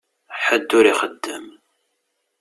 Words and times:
Ḥedd 0.43 0.69
ur 0.77 0.85
ixeddem. 0.91 1.45